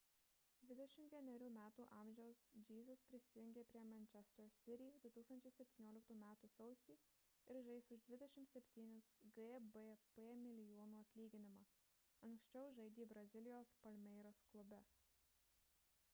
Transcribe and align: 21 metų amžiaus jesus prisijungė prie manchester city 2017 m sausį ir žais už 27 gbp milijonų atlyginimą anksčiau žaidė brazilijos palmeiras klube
21 0.67 1.49
metų 1.55 1.83
amžiaus 1.95 2.39
jesus 2.75 3.01
prisijungė 3.09 3.63
prie 3.73 3.81
manchester 3.89 4.47
city 4.61 4.87
2017 5.03 6.15
m 6.15 6.23
sausį 6.55 6.95
ir 7.55 7.59
žais 7.67 7.89
už 7.97 8.07
27 8.13 8.97
gbp 9.37 10.23
milijonų 10.47 11.03
atlyginimą 11.03 11.67
anksčiau 12.31 12.73
žaidė 12.79 13.05
brazilijos 13.13 13.75
palmeiras 13.85 14.41
klube 14.49 14.81